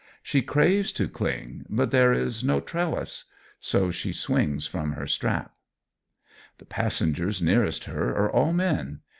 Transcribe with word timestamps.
She 0.23 0.41
craves 0.41 0.91
to 0.93 1.07
cling, 1.07 1.63
but 1.69 1.91
there 1.91 2.11
is 2.11 2.43
no 2.43 2.59
trellis. 2.59 3.25
So 3.59 3.91
she 3.91 4.11
swings 4.11 4.65
from 4.65 4.93
her 4.93 5.05
strap. 5.05 5.53
The 6.57 6.65
passengers 6.65 7.39
nearest 7.39 7.83
her 7.83 8.09
are 8.09 8.31
all 8.31 8.51
men. 8.51 9.01